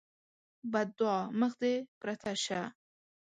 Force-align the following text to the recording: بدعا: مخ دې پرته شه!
بدعا: 0.71 1.19
مخ 1.39 1.53
دې 1.61 1.73
پرته 1.99 2.31
شه! 2.43 2.61